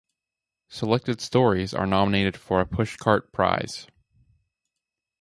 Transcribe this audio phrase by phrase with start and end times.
[0.67, 3.85] Selected stories are nominated for a Pushcart Prize.